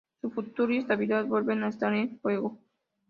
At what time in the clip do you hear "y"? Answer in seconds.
0.73-0.79